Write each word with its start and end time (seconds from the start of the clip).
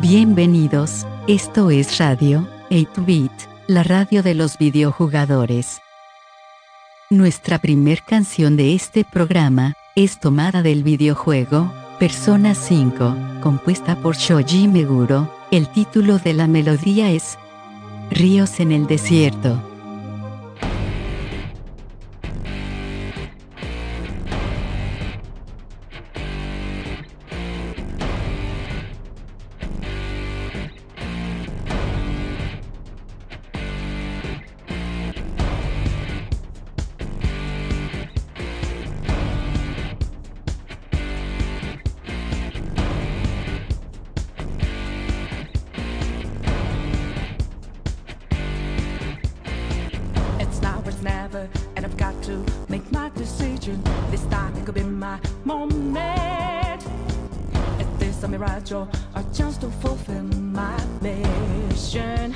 Bienvenidos, 0.00 1.06
esto 1.28 1.70
es 1.70 1.98
Radio 1.98 2.48
8-Bit, 2.70 3.32
la 3.68 3.82
radio 3.84 4.22
de 4.22 4.34
los 4.34 4.58
videojugadores. 4.58 5.80
Nuestra 7.10 7.58
primer 7.58 8.02
canción 8.02 8.56
de 8.56 8.74
este 8.74 9.04
programa 9.04 9.74
es 9.94 10.18
tomada 10.18 10.62
del 10.62 10.82
videojuego 10.82 11.72
Persona 11.98 12.54
5, 12.54 13.16
compuesta 13.40 13.96
por 13.96 14.16
Shoji 14.16 14.68
Meguro. 14.68 15.32
El 15.50 15.68
título 15.68 16.18
de 16.18 16.34
la 16.34 16.48
melodía 16.48 17.10
es 17.10 17.38
Ríos 18.10 18.60
en 18.60 18.72
el 18.72 18.86
desierto. 18.86 19.73
my 55.14 55.20
moment. 55.44 56.86
This 57.98 58.22
a 58.22 58.28
mirage 58.28 58.72
or 58.72 58.88
a 59.14 59.24
chance 59.32 59.56
to 59.58 59.70
fulfill 59.70 60.22
my 60.22 60.76
mission? 61.00 62.34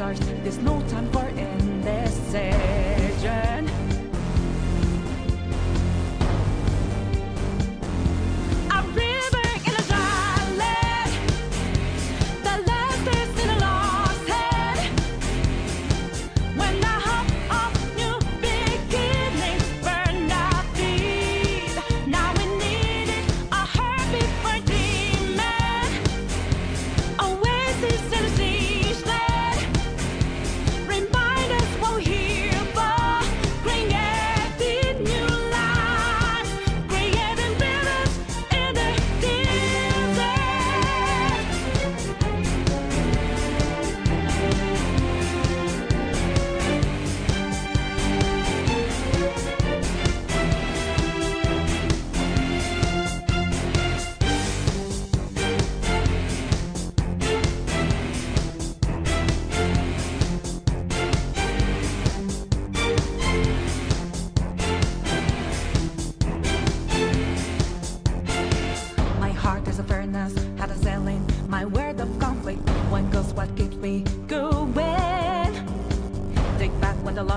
There's 0.00 0.56
no 0.60 0.80
time 0.88 1.12
for 1.12 1.26
endless. 1.36 2.69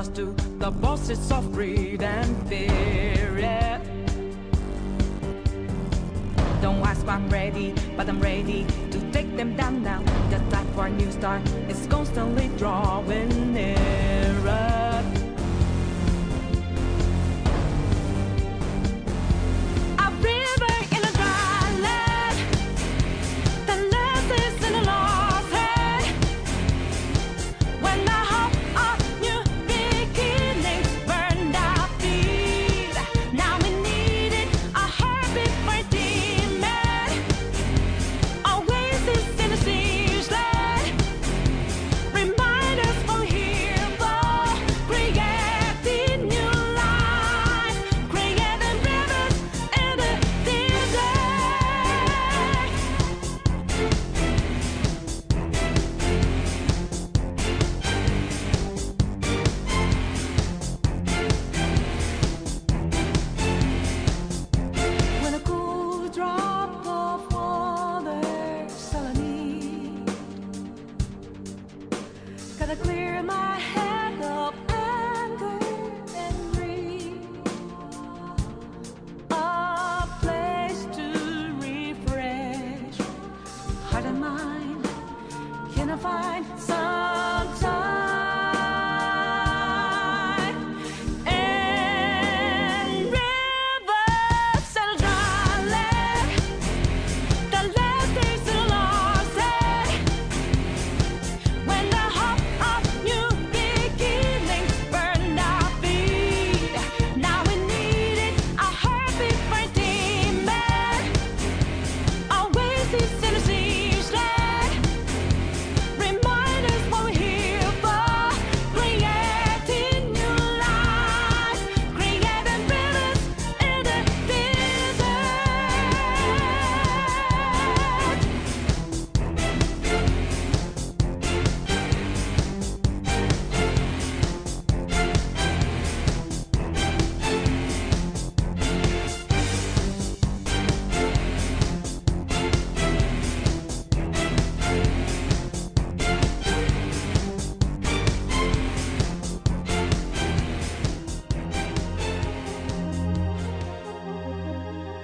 to 0.09 0.35
the 0.59 0.69
bosses 0.69 1.31
of 1.31 1.51
greed 1.53 2.01
and 2.03 2.49
fear. 2.49 3.37
Yeah. 3.39 3.81
Don't 6.61 6.81
ask 6.85 7.05
why 7.05 7.13
I'm 7.15 7.29
ready, 7.29 7.73
but 7.95 8.09
I'm 8.09 8.19
ready 8.19 8.65
to 8.91 9.11
take 9.11 9.35
them 9.35 9.55
down 9.55 9.83
now. 9.83 10.01
The 10.29 10.39
time 10.49 10.67
for 10.73 10.87
a 10.87 10.89
new 10.89 11.11
start 11.11 11.41
is 11.69 11.87
constantly 11.87 12.49
drawing 12.57 13.52
to 85.93 85.99
find 85.99 86.82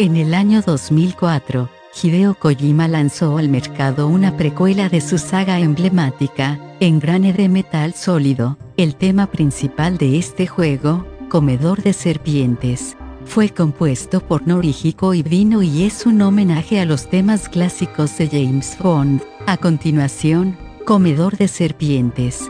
En 0.09 0.17
el 0.17 0.33
año 0.33 0.63
2004, 0.63 1.69
Hideo 2.01 2.33
Kojima 2.33 2.87
lanzó 2.87 3.37
al 3.37 3.47
mercado 3.47 4.07
una 4.07 4.37
precuela 4.37 4.89
de 4.89 5.01
su 5.01 5.19
saga 5.19 5.59
emblemática, 5.59 6.59
Engrane 6.79 7.31
de 7.31 7.47
Metal 7.47 7.93
Sólido. 7.93 8.57
El 8.75 8.95
tema 8.95 9.27
principal 9.27 9.99
de 9.99 10.17
este 10.17 10.47
juego, 10.47 11.05
Comedor 11.29 11.83
de 11.83 11.93
Serpientes, 11.93 12.97
fue 13.25 13.49
compuesto 13.49 14.19
por 14.19 14.47
Norihiko 14.47 15.13
Ibino 15.13 15.61
y 15.61 15.83
es 15.83 16.07
un 16.07 16.23
homenaje 16.23 16.79
a 16.79 16.85
los 16.85 17.07
temas 17.07 17.47
clásicos 17.47 18.17
de 18.17 18.29
James 18.29 18.79
Bond. 18.81 19.21
A 19.45 19.57
continuación, 19.57 20.57
Comedor 20.87 21.37
de 21.37 21.47
Serpientes. 21.47 22.49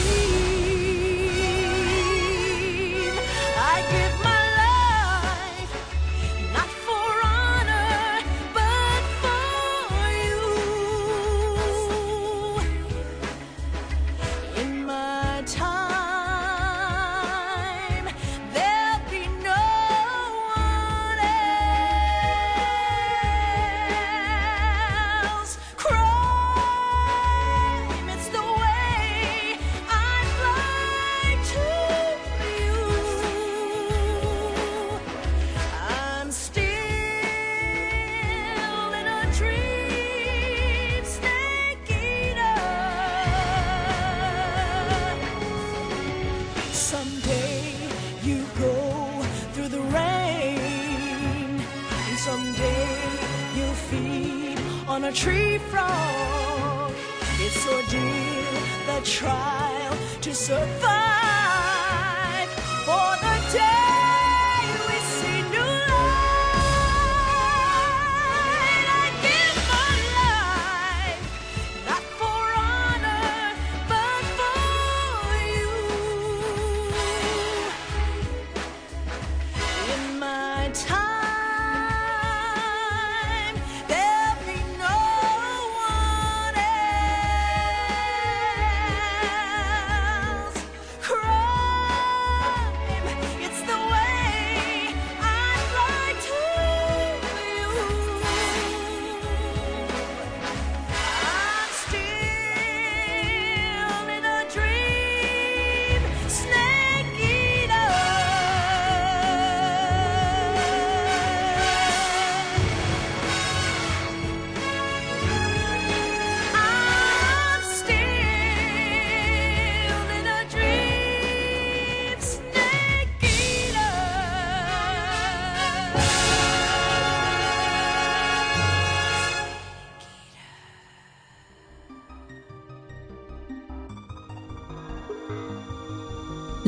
Trial 59.03 59.97
to 60.21 60.33
survive 60.33 61.00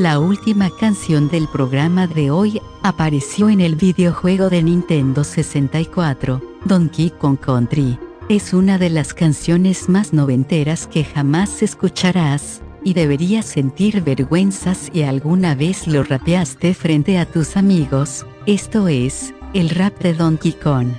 La 0.03 0.19
última 0.19 0.69
canción 0.69 1.29
del 1.29 1.47
programa 1.47 2.07
de 2.07 2.29
hoy 2.29 2.61
apareció 2.81 3.47
en 3.47 3.61
el 3.61 3.77
videojuego 3.77 4.49
de 4.49 4.61
Nintendo 4.61 5.23
64, 5.23 6.41
Donkey 6.65 7.09
Kong 7.11 7.37
Country. 7.39 7.97
Es 8.27 8.53
una 8.53 8.77
de 8.77 8.89
las 8.89 9.13
canciones 9.13 9.87
más 9.87 10.11
noventeras 10.11 10.87
que 10.87 11.05
jamás 11.05 11.63
escucharás, 11.63 12.61
y 12.83 12.95
deberías 12.95 13.45
sentir 13.45 14.01
vergüenza 14.01 14.75
si 14.75 15.03
alguna 15.03 15.55
vez 15.55 15.87
lo 15.87 16.03
rapeaste 16.03 16.73
frente 16.73 17.17
a 17.17 17.25
tus 17.25 17.55
amigos. 17.55 18.25
Esto 18.45 18.89
es, 18.89 19.33
el 19.53 19.69
rap 19.69 19.97
de 19.99 20.15
Donkey 20.15 20.51
Kong. 20.51 20.89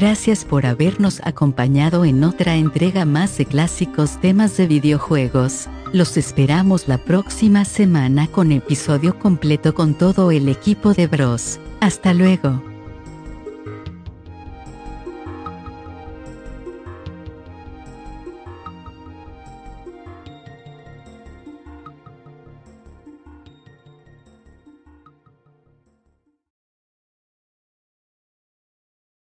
Gracias 0.00 0.44
por 0.44 0.64
habernos 0.64 1.20
acompañado 1.24 2.04
en 2.04 2.22
otra 2.22 2.54
entrega 2.54 3.04
más 3.04 3.36
de 3.36 3.46
clásicos 3.46 4.20
temas 4.20 4.56
de 4.56 4.68
videojuegos. 4.68 5.66
Los 5.92 6.16
esperamos 6.16 6.86
la 6.86 6.98
próxima 6.98 7.64
semana 7.64 8.28
con 8.28 8.52
episodio 8.52 9.18
completo 9.18 9.74
con 9.74 9.94
todo 9.94 10.30
el 10.30 10.48
equipo 10.48 10.94
de 10.94 11.08
Bros. 11.08 11.58
Hasta 11.80 12.14
luego. 12.14 12.77